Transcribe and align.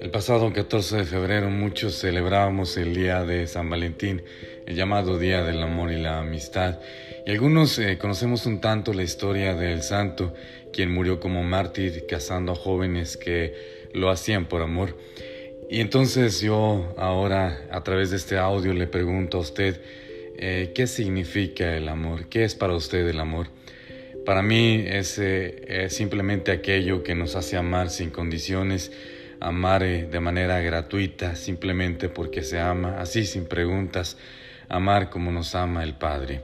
El 0.00 0.10
pasado 0.10 0.52
14 0.52 0.98
de 0.98 1.04
febrero 1.04 1.48
muchos 1.48 1.98
celebrábamos 1.98 2.76
el 2.76 2.94
día 2.94 3.24
de 3.24 3.46
San 3.46 3.70
Valentín, 3.70 4.22
el 4.66 4.76
llamado 4.76 5.18
Día 5.18 5.42
del 5.44 5.62
Amor 5.62 5.92
y 5.92 5.96
la 5.96 6.18
Amistad, 6.18 6.78
y 7.24 7.30
algunos 7.30 7.78
eh, 7.78 7.96
conocemos 7.96 8.44
un 8.44 8.60
tanto 8.60 8.92
la 8.92 9.02
historia 9.02 9.54
del 9.54 9.82
santo, 9.82 10.34
quien 10.74 10.92
murió 10.92 11.20
como 11.20 11.42
mártir 11.42 12.06
casando 12.06 12.52
a 12.52 12.56
jóvenes 12.56 13.16
que 13.16 13.54
lo 13.94 14.10
hacían 14.10 14.46
por 14.46 14.60
amor. 14.60 14.98
Y 15.70 15.80
entonces 15.80 16.42
yo 16.42 16.94
ahora 16.98 17.66
a 17.70 17.82
través 17.82 18.10
de 18.10 18.16
este 18.16 18.36
audio 18.36 18.74
le 18.74 18.88
pregunto 18.88 19.38
a 19.38 19.40
usted, 19.40 19.80
eh, 20.36 20.72
¿qué 20.74 20.86
significa 20.86 21.76
el 21.76 21.88
amor? 21.88 22.28
¿Qué 22.28 22.44
es 22.44 22.54
para 22.54 22.74
usted 22.74 23.08
el 23.08 23.20
amor? 23.20 23.48
Para 24.28 24.42
mí 24.42 24.84
es 24.86 25.18
eh, 25.18 25.86
simplemente 25.88 26.52
aquello 26.52 27.02
que 27.02 27.14
nos 27.14 27.34
hace 27.34 27.56
amar 27.56 27.88
sin 27.88 28.10
condiciones, 28.10 28.92
amar 29.40 29.82
de 29.82 30.20
manera 30.20 30.60
gratuita, 30.60 31.34
simplemente 31.34 32.10
porque 32.10 32.42
se 32.42 32.60
ama, 32.60 33.00
así 33.00 33.24
sin 33.24 33.46
preguntas, 33.46 34.18
amar 34.68 35.08
como 35.08 35.32
nos 35.32 35.54
ama 35.54 35.82
el 35.82 35.94
Padre. 35.94 36.42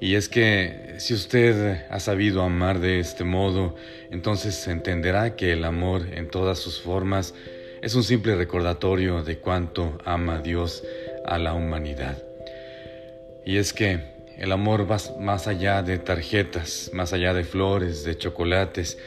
Y 0.00 0.14
es 0.14 0.30
que 0.30 0.94
si 0.96 1.12
usted 1.12 1.84
ha 1.90 2.00
sabido 2.00 2.40
amar 2.40 2.80
de 2.80 3.00
este 3.00 3.22
modo, 3.22 3.76
entonces 4.10 4.66
entenderá 4.66 5.36
que 5.36 5.52
el 5.52 5.66
amor 5.66 6.06
en 6.10 6.30
todas 6.30 6.58
sus 6.58 6.80
formas 6.80 7.34
es 7.82 7.94
un 7.94 8.02
simple 8.02 8.34
recordatorio 8.34 9.22
de 9.22 9.36
cuánto 9.36 9.98
ama 10.06 10.40
Dios 10.40 10.82
a 11.26 11.36
la 11.36 11.52
humanidad. 11.52 12.16
Y 13.44 13.58
es 13.58 13.74
que 13.74 14.13
el 14.38 14.52
amor 14.52 14.90
va 14.90 14.98
más 15.20 15.46
allá 15.46 15.82
de 15.82 15.98
tarjetas, 15.98 16.90
más 16.92 17.12
allá 17.12 17.32
de 17.34 17.44
flores, 17.44 18.04
de 18.04 18.16
chocolates, 18.18 18.98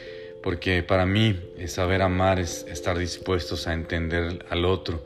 porque 0.42 0.82
para 0.82 1.06
mí 1.06 1.38
saber 1.66 2.02
amar 2.02 2.38
es 2.38 2.64
estar 2.68 2.98
dispuestos 2.98 3.66
a 3.66 3.74
entender 3.74 4.44
al 4.48 4.64
otro, 4.64 5.04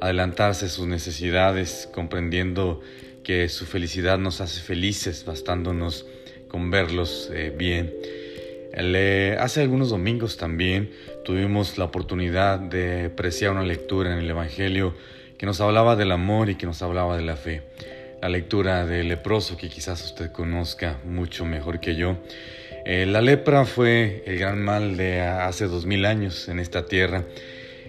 adelantarse 0.00 0.66
a 0.66 0.68
sus 0.68 0.86
necesidades, 0.86 1.88
comprendiendo 1.92 2.80
que 3.22 3.48
su 3.48 3.66
felicidad 3.66 4.18
nos 4.18 4.40
hace 4.40 4.60
felices, 4.60 5.24
bastándonos 5.24 6.06
con 6.48 6.70
verlos 6.70 7.30
eh, 7.32 7.54
bien. 7.56 7.94
hace 9.38 9.62
algunos 9.62 9.90
domingos 9.90 10.36
también 10.36 10.90
tuvimos 11.24 11.78
la 11.78 11.84
oportunidad 11.84 12.58
de 12.58 13.06
apreciar 13.06 13.52
una 13.52 13.62
lectura 13.62 14.12
en 14.12 14.18
el 14.18 14.28
Evangelio 14.28 14.94
que 15.38 15.46
nos 15.46 15.60
hablaba 15.60 15.96
del 15.96 16.12
amor 16.12 16.50
y 16.50 16.56
que 16.56 16.66
nos 16.66 16.82
hablaba 16.82 17.16
de 17.16 17.22
la 17.22 17.36
fe. 17.36 17.62
La 18.22 18.28
lectura 18.28 18.86
del 18.86 19.08
leproso 19.08 19.56
que 19.56 19.68
quizás 19.68 20.04
usted 20.04 20.30
conozca 20.30 21.00
mucho 21.04 21.44
mejor 21.44 21.80
que 21.80 21.96
yo. 21.96 22.18
Eh, 22.84 23.04
la 23.04 23.20
lepra 23.20 23.64
fue 23.64 24.22
el 24.26 24.38
gran 24.38 24.62
mal 24.62 24.96
de 24.96 25.22
hace 25.22 25.66
dos 25.66 25.86
mil 25.86 26.04
años 26.04 26.48
en 26.48 26.60
esta 26.60 26.86
tierra 26.86 27.24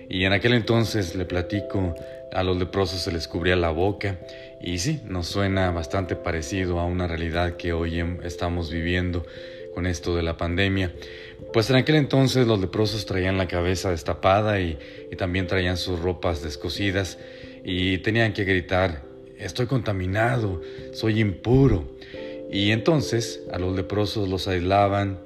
y 0.09 0.25
en 0.25 0.33
aquel 0.33 0.53
entonces 0.53 1.13
le 1.13 1.25
platico, 1.25 1.93
a 2.31 2.41
los 2.41 2.57
leprosos 2.57 3.01
se 3.01 3.11
les 3.11 3.27
cubría 3.27 3.55
la 3.55 3.69
boca 3.69 4.17
y 4.59 4.79
sí, 4.79 5.01
nos 5.05 5.27
suena 5.27 5.69
bastante 5.69 6.15
parecido 6.15 6.79
a 6.79 6.85
una 6.85 7.05
realidad 7.05 7.55
que 7.55 7.71
hoy 7.71 7.99
em, 7.99 8.17
estamos 8.23 8.71
viviendo 8.71 9.27
con 9.75 9.85
esto 9.85 10.15
de 10.15 10.23
la 10.23 10.35
pandemia. 10.35 10.91
Pues 11.53 11.69
en 11.69 11.75
aquel 11.75 11.93
entonces 11.93 12.47
los 12.47 12.59
leprosos 12.59 13.05
traían 13.05 13.37
la 13.37 13.47
cabeza 13.47 13.91
destapada 13.91 14.59
y, 14.59 14.79
y 15.11 15.15
también 15.15 15.45
traían 15.45 15.77
sus 15.77 15.99
ropas 15.99 16.41
descosidas 16.41 17.19
y 17.63 17.99
tenían 17.99 18.33
que 18.33 18.45
gritar, 18.45 19.12
estoy 19.43 19.67
contaminado, 19.67 20.61
soy 20.93 21.19
impuro. 21.19 21.97
Y 22.51 22.71
entonces 22.71 23.41
a 23.51 23.59
los 23.59 23.75
leprosos 23.75 24.29
los 24.29 24.47
aislaban 24.47 25.19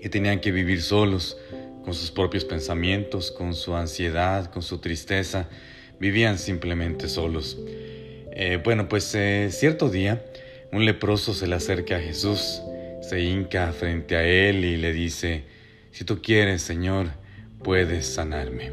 y 0.00 0.08
tenían 0.08 0.40
que 0.40 0.52
vivir 0.52 0.82
solos, 0.82 1.38
con 1.84 1.94
sus 1.94 2.10
propios 2.10 2.44
pensamientos, 2.44 3.30
con 3.32 3.54
su 3.54 3.74
ansiedad, 3.74 4.50
con 4.50 4.62
su 4.62 4.78
tristeza. 4.78 5.48
Vivían 5.98 6.38
simplemente 6.38 7.08
solos. 7.08 7.58
Eh, 8.34 8.60
bueno, 8.62 8.88
pues 8.88 9.14
eh, 9.14 9.48
cierto 9.50 9.88
día 9.90 10.24
un 10.72 10.86
leproso 10.86 11.34
se 11.34 11.46
le 11.46 11.54
acerca 11.54 11.96
a 11.96 12.00
Jesús, 12.00 12.62
se 13.02 13.20
hinca 13.20 13.72
frente 13.72 14.16
a 14.16 14.24
él 14.24 14.64
y 14.64 14.78
le 14.78 14.92
dice, 14.92 15.44
si 15.90 16.04
tú 16.04 16.22
quieres, 16.22 16.62
Señor, 16.62 17.10
puedes 17.62 18.06
sanarme. 18.06 18.72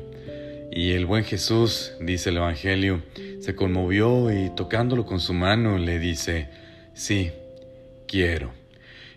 Y 0.79 0.93
el 0.93 1.05
buen 1.05 1.25
Jesús, 1.25 1.91
dice 1.99 2.29
el 2.29 2.37
Evangelio, 2.37 3.03
se 3.41 3.53
conmovió 3.53 4.31
y 4.31 4.49
tocándolo 4.55 5.05
con 5.05 5.19
su 5.19 5.33
mano 5.33 5.77
le 5.77 5.99
dice, 5.99 6.47
sí, 6.93 7.31
quiero. 8.07 8.53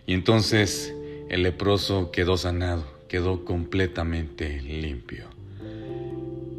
Y 0.05 0.13
entonces 0.13 0.93
el 1.29 1.43
leproso 1.43 2.11
quedó 2.11 2.35
sanado, 2.35 2.85
quedó 3.07 3.45
completamente 3.45 4.61
limpio. 4.61 5.29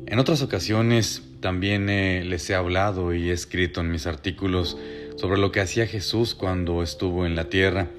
En 0.07 0.19
otras 0.19 0.41
ocasiones 0.41 1.23
también 1.41 1.91
eh, 1.91 2.25
les 2.25 2.49
he 2.49 2.55
hablado 2.55 3.13
y 3.13 3.29
he 3.29 3.35
escrito 3.35 3.83
en 3.83 3.91
mis 3.91 4.07
artículos 4.07 4.79
sobre 5.17 5.39
lo 5.39 5.53
que 5.53 5.61
hacía 5.61 5.87
Jesús 5.87 6.35
cuando 6.35 6.83
estuvo 6.83 7.27
en 7.27 7.37
la 7.37 7.51
tierra. 7.51 7.91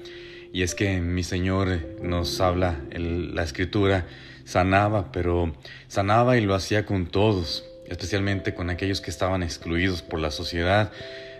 Y 0.52 0.62
es 0.62 0.74
que 0.74 1.00
mi 1.00 1.22
Señor 1.22 1.78
nos 2.02 2.40
habla, 2.40 2.80
la 2.90 3.44
escritura 3.44 4.08
sanaba, 4.46 5.12
pero 5.12 5.52
sanaba 5.88 6.38
y 6.38 6.40
lo 6.40 6.54
hacía 6.54 6.86
con 6.86 7.06
todos, 7.06 7.66
especialmente 7.86 8.54
con 8.54 8.70
aquellos 8.70 9.02
que 9.02 9.10
estaban 9.10 9.42
excluidos 9.42 10.00
por 10.00 10.20
la 10.20 10.30
sociedad 10.30 10.90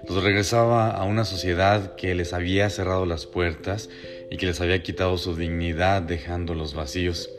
los 0.08 0.22
regresaba 0.22 0.90
a 0.90 1.04
una 1.04 1.24
sociedad 1.24 1.96
que 1.96 2.14
les 2.14 2.32
había 2.32 2.70
cerrado 2.70 3.06
las 3.06 3.26
puertas 3.26 3.88
y 4.30 4.36
que 4.36 4.46
les 4.46 4.60
había 4.60 4.82
quitado 4.82 5.18
su 5.18 5.34
dignidad 5.34 6.02
dejándolos 6.02 6.74
vacíos. 6.74 7.30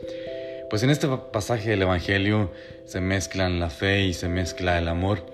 Pues 0.68 0.82
en 0.82 0.90
este 0.90 1.08
pasaje 1.32 1.70
del 1.70 1.82
Evangelio 1.82 2.52
se 2.84 3.00
mezclan 3.00 3.58
la 3.58 3.70
fe 3.70 4.04
y 4.04 4.12
se 4.12 4.28
mezcla 4.28 4.78
el 4.78 4.88
amor, 4.88 5.24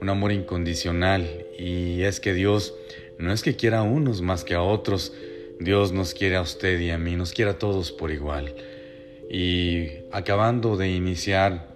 un 0.00 0.08
amor 0.08 0.32
incondicional, 0.32 1.28
y 1.58 2.02
es 2.02 2.20
que 2.20 2.32
Dios 2.32 2.74
no 3.18 3.32
es 3.32 3.42
que 3.42 3.56
quiera 3.56 3.80
a 3.80 3.82
unos 3.82 4.22
más 4.22 4.44
que 4.44 4.54
a 4.54 4.62
otros, 4.62 5.12
Dios 5.60 5.92
nos 5.92 6.14
quiere 6.14 6.36
a 6.36 6.40
usted 6.40 6.78
y 6.80 6.90
a 6.90 6.98
mí, 6.98 7.16
nos 7.16 7.32
quiere 7.32 7.50
a 7.50 7.58
todos 7.58 7.92
por 7.92 8.12
igual. 8.12 8.54
Y 9.30 9.88
acabando 10.10 10.76
de 10.76 10.90
iniciar 10.90 11.68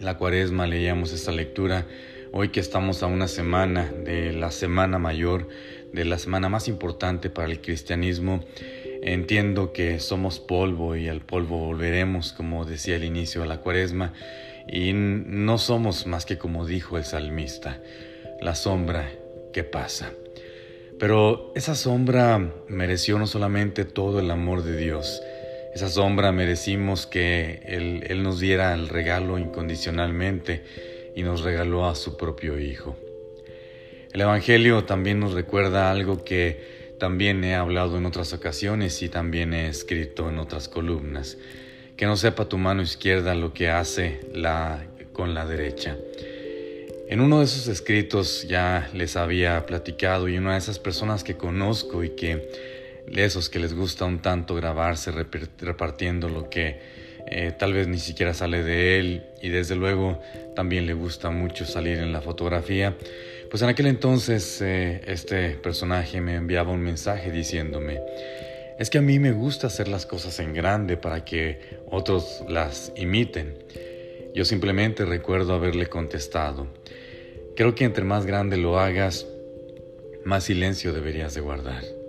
la 0.00 0.16
cuaresma 0.16 0.66
leíamos 0.66 1.12
esta 1.12 1.32
lectura 1.32 1.86
Hoy 2.32 2.50
que 2.50 2.60
estamos 2.60 3.02
a 3.02 3.06
una 3.06 3.26
semana 3.26 3.92
de 4.04 4.32
la 4.32 4.52
Semana 4.52 5.00
Mayor, 5.00 5.48
de 5.92 6.04
la 6.04 6.16
semana 6.16 6.48
más 6.48 6.68
importante 6.68 7.28
para 7.28 7.48
el 7.48 7.60
cristianismo, 7.60 8.44
entiendo 9.02 9.72
que 9.72 9.98
somos 9.98 10.38
polvo 10.38 10.94
y 10.94 11.08
al 11.08 11.22
polvo 11.22 11.58
volveremos, 11.58 12.32
como 12.32 12.64
decía 12.64 12.94
el 12.94 13.02
inicio 13.02 13.40
de 13.40 13.48
la 13.48 13.58
cuaresma, 13.58 14.12
y 14.68 14.92
no 14.92 15.58
somos 15.58 16.06
más 16.06 16.24
que 16.24 16.38
como 16.38 16.66
dijo 16.66 16.98
el 16.98 17.04
salmista, 17.04 17.82
la 18.40 18.54
sombra 18.54 19.10
que 19.52 19.64
pasa. 19.64 20.12
Pero 21.00 21.50
esa 21.56 21.74
sombra 21.74 22.38
mereció 22.68 23.18
no 23.18 23.26
solamente 23.26 23.84
todo 23.84 24.20
el 24.20 24.30
amor 24.30 24.62
de 24.62 24.76
Dios, 24.76 25.20
esa 25.74 25.88
sombra 25.88 26.32
merecimos 26.32 27.06
que 27.06 27.62
Él, 27.64 28.22
nos 28.22 28.40
diera 28.40 28.74
el 28.74 28.88
regalo 28.88 29.38
incondicionalmente, 29.38 30.64
y 31.14 31.22
nos 31.22 31.42
regaló 31.42 31.88
a 31.88 31.96
su 31.96 32.16
propio 32.16 32.58
Hijo. 32.58 32.96
El 34.12 34.20
Evangelio 34.20 34.84
también 34.84 35.20
nos 35.20 35.32
recuerda 35.32 35.90
algo 35.90 36.24
que 36.24 36.94
también 36.98 37.42
he 37.44 37.54
hablado 37.54 37.96
en 37.96 38.06
otras 38.06 38.32
ocasiones 38.32 39.02
y 39.02 39.08
también 39.08 39.54
he 39.54 39.68
escrito 39.68 40.28
en 40.28 40.38
otras 40.38 40.68
columnas, 40.68 41.38
que 41.96 42.06
no 42.06 42.16
sepa 42.16 42.48
tu 42.48 42.58
mano 42.58 42.82
izquierda 42.82 43.34
lo 43.34 43.52
que 43.52 43.70
hace 43.70 44.20
la 44.32 44.86
con 45.12 45.34
la 45.34 45.46
derecha. 45.46 45.96
En 47.08 47.20
uno 47.20 47.40
de 47.40 47.44
esos 47.44 47.66
escritos 47.66 48.46
ya 48.48 48.88
les 48.94 49.16
había 49.16 49.66
platicado 49.66 50.28
y 50.28 50.38
una 50.38 50.52
de 50.52 50.58
esas 50.58 50.78
personas 50.78 51.24
que 51.24 51.36
conozco 51.36 52.04
y 52.04 52.10
que 52.10 52.48
esos 53.14 53.48
que 53.50 53.58
les 53.58 53.74
gusta 53.74 54.04
un 54.04 54.20
tanto 54.20 54.54
grabarse 54.54 55.10
repartiendo 55.10 56.28
lo 56.28 56.48
que 56.48 56.78
eh, 57.26 57.52
tal 57.56 57.72
vez 57.72 57.86
ni 57.88 57.98
siquiera 57.98 58.34
sale 58.34 58.62
de 58.62 58.98
él 58.98 59.22
y 59.42 59.50
desde 59.50 59.76
luego 59.76 60.20
también 60.54 60.86
le 60.86 60.94
gusta 60.94 61.30
mucho 61.30 61.64
salir 61.64 61.98
en 61.98 62.12
la 62.12 62.20
fotografía. 62.20 62.96
Pues 63.50 63.62
en 63.62 63.68
aquel 63.68 63.86
entonces 63.86 64.60
eh, 64.62 65.02
este 65.06 65.50
personaje 65.50 66.20
me 66.20 66.36
enviaba 66.36 66.72
un 66.72 66.80
mensaje 66.80 67.30
diciéndome, 67.30 68.00
es 68.78 68.90
que 68.90 68.98
a 68.98 69.02
mí 69.02 69.18
me 69.18 69.32
gusta 69.32 69.66
hacer 69.66 69.88
las 69.88 70.06
cosas 70.06 70.38
en 70.38 70.54
grande 70.54 70.96
para 70.96 71.24
que 71.24 71.78
otros 71.90 72.44
las 72.48 72.92
imiten. 72.96 73.54
Yo 74.34 74.44
simplemente 74.44 75.04
recuerdo 75.04 75.54
haberle 75.54 75.88
contestado, 75.88 76.68
creo 77.56 77.74
que 77.74 77.84
entre 77.84 78.04
más 78.04 78.24
grande 78.24 78.56
lo 78.56 78.78
hagas, 78.78 79.26
más 80.24 80.44
silencio 80.44 80.92
deberías 80.92 81.34
de 81.34 81.40
guardar. 81.40 81.99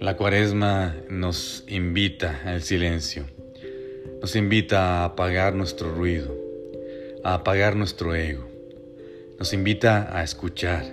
La 0.00 0.16
cuaresma 0.16 0.94
nos 1.08 1.64
invita 1.68 2.42
al 2.44 2.62
silencio 2.62 3.26
nos 4.20 4.34
invita 4.34 5.02
a 5.02 5.04
apagar 5.04 5.54
nuestro 5.54 5.94
ruido, 5.94 6.34
a 7.22 7.34
apagar 7.34 7.76
nuestro 7.76 8.14
ego. 8.14 8.48
Nos 9.38 9.52
invita 9.52 10.16
a 10.16 10.24
escuchar, 10.24 10.84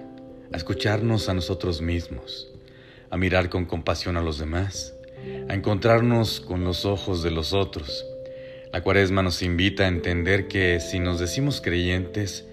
a 0.51 0.57
escucharnos 0.57 1.29
a 1.29 1.33
nosotros 1.33 1.81
mismos, 1.81 2.51
a 3.09 3.17
mirar 3.17 3.49
con 3.49 3.65
compasión 3.65 4.17
a 4.17 4.21
los 4.21 4.37
demás, 4.37 4.93
a 5.49 5.53
encontrarnos 5.53 6.41
con 6.41 6.63
los 6.63 6.85
ojos 6.85 7.23
de 7.23 7.31
los 7.31 7.53
otros. 7.53 8.05
La 8.71 8.81
cuaresma 8.81 9.23
nos 9.23 9.41
invita 9.41 9.85
a 9.85 9.87
entender 9.87 10.47
que 10.47 10.79
si 10.79 10.99
nos 10.99 11.19
decimos 11.19 11.61
creyentes, 11.61 12.45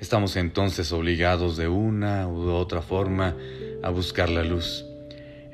estamos 0.00 0.36
entonces 0.36 0.92
obligados 0.92 1.56
de 1.56 1.68
una 1.68 2.26
u 2.26 2.50
otra 2.50 2.80
forma 2.80 3.36
a 3.82 3.90
buscar 3.90 4.28
la 4.30 4.42
luz, 4.42 4.84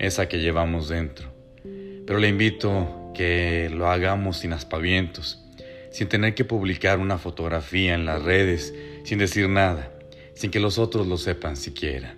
esa 0.02 0.28
que 0.28 0.40
llevamos 0.40 0.88
dentro. 0.88 1.32
Pero 2.06 2.18
le 2.18 2.28
invito 2.28 3.12
que 3.14 3.70
lo 3.72 3.88
hagamos 3.88 4.38
sin 4.38 4.52
aspavientos, 4.52 5.40
sin 5.90 6.08
tener 6.08 6.34
que 6.34 6.44
publicar 6.44 6.98
una 6.98 7.18
fotografía 7.18 7.94
en 7.94 8.04
las 8.04 8.22
redes, 8.22 8.74
sin 9.04 9.18
decir 9.18 9.48
nada, 9.48 9.92
sin 10.34 10.50
que 10.50 10.60
los 10.60 10.78
otros 10.78 11.06
lo 11.06 11.16
sepan 11.16 11.56
siquiera. 11.56 12.16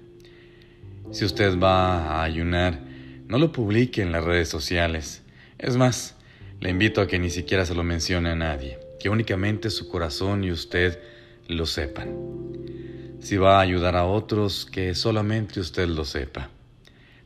Si 1.13 1.27
usted 1.27 1.59
va 1.59 2.21
a 2.21 2.23
ayunar, 2.25 2.81
no 3.29 3.39
lo 3.39 3.53
publique 3.53 4.01
en 4.01 4.13
las 4.13 4.25
redes 4.25 4.49
sociales. 4.49 5.23
Es 5.59 5.77
más, 5.77 6.17
le 6.61 6.71
invito 6.71 7.03
a 7.03 7.07
que 7.07 7.19
ni 7.19 7.29
siquiera 7.29 7.67
se 7.67 7.75
lo 7.75 7.85
mencione 7.85 8.31
a 8.31 8.35
nadie, 8.35 8.79
que 8.99 9.11
únicamente 9.11 9.69
su 9.69 9.89
corazón 9.89 10.43
y 10.43 10.51
usted 10.51 10.99
lo 11.49 11.67
sepan. 11.67 12.17
Si 13.21 13.37
va 13.37 13.59
a 13.59 13.61
ayudar 13.61 13.95
a 13.95 14.07
otros, 14.07 14.65
que 14.65 14.95
solamente 14.95 15.61
usted 15.61 15.87
lo 15.87 16.07
sepa. 16.07 16.51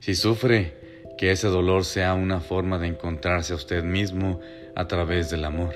Si 0.00 0.14
sufre, 0.14 0.72
que 1.18 1.32
ese 1.32 1.48
dolor 1.48 1.84
sea 1.84 2.14
una 2.14 2.40
forma 2.40 2.78
de 2.78 2.86
encontrarse 2.86 3.52
a 3.52 3.56
usted 3.56 3.82
mismo 3.82 4.40
a 4.76 4.86
través 4.86 5.28
del 5.28 5.44
amor. 5.44 5.74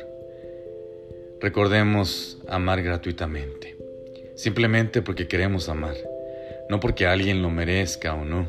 Recordemos 1.40 2.38
amar 2.48 2.82
gratuitamente, 2.82 3.76
simplemente 4.36 5.02
porque 5.02 5.26
queremos 5.26 5.68
amar, 5.68 5.96
no 6.70 6.78
porque 6.78 7.06
alguien 7.06 7.42
lo 7.42 7.50
merezca 7.50 8.14
o 8.14 8.24
no, 8.24 8.48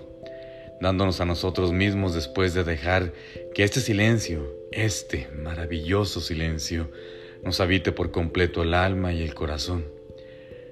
dándonos 0.79 1.19
a 1.19 1.25
nosotros 1.25 1.73
mismos 1.73 2.13
después 2.13 2.53
de 2.53 2.63
dejar 2.63 3.11
que 3.55 3.63
este 3.63 3.79
silencio, 3.79 4.47
este 4.71 5.27
maravilloso 5.35 6.21
silencio, 6.21 6.91
nos 7.43 7.59
habite 7.59 7.91
por 7.91 8.11
completo 8.11 8.61
el 8.61 8.75
alma 8.75 9.11
y 9.11 9.23
el 9.23 9.33
corazón. 9.33 9.85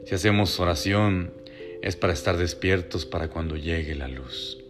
Si 0.05 0.13
hacemos 0.13 0.59
oración, 0.59 1.33
es 1.81 1.95
para 1.95 2.13
estar 2.13 2.37
despiertos 2.37 3.07
para 3.07 3.29
cuando 3.29 3.55
llegue 3.55 3.95
la 3.95 4.07
luz. 4.07 4.60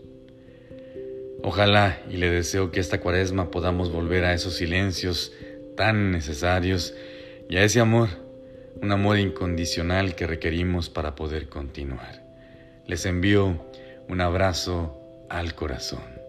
Ojalá 1.43 1.99
y 2.09 2.17
le 2.17 2.29
deseo 2.29 2.71
que 2.71 2.79
esta 2.79 3.01
cuaresma 3.01 3.49
podamos 3.49 3.91
volver 3.91 4.25
a 4.25 4.33
esos 4.33 4.55
silencios 4.55 5.33
tan 5.75 6.11
necesarios 6.11 6.93
y 7.49 7.57
a 7.57 7.63
ese 7.63 7.79
amor, 7.79 8.09
un 8.81 8.91
amor 8.91 9.17
incondicional 9.17 10.15
que 10.15 10.27
requerimos 10.27 10.89
para 10.89 11.15
poder 11.15 11.49
continuar. 11.49 12.23
Les 12.85 13.05
envío 13.05 13.65
un 14.07 14.21
abrazo 14.21 15.25
al 15.29 15.55
corazón. 15.55 16.20